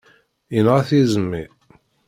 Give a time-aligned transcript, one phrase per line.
[0.53, 1.43] Yenɣa-t yiẓmi.